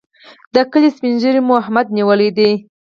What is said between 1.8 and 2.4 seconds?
نیولی